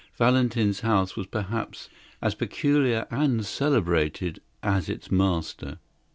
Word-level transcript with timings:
Valentin's 0.17 0.79
house 0.79 1.15
was 1.15 1.27
perhaps 1.27 1.87
as 2.23 2.33
peculiar 2.33 3.05
and 3.11 3.45
celebrated 3.45 4.41
as 4.63 4.89
its 4.89 5.11
master. 5.11 5.77